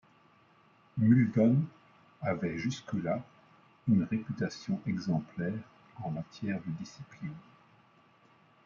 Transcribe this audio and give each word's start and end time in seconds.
Muldoon 0.97 1.61
avait 2.23 2.57
jusque-là 2.57 3.23
une 3.87 4.01
réputation 4.05 4.81
exemplaire 4.87 5.53
en 6.03 6.09
matière 6.09 6.59
de 6.65 6.71
discipline. 6.79 7.35